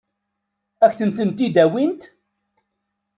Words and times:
Ad 0.85 0.91
kent-ten-id-awint? 0.97 2.01